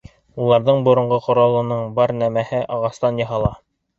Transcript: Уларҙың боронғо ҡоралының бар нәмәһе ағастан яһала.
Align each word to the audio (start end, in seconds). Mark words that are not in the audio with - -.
Уларҙың 0.45 0.79
боронғо 0.87 1.19
ҡоралының 1.25 1.93
бар 1.99 2.13
нәмәһе 2.21 2.65
ағастан 2.79 3.21
яһала. 3.25 3.55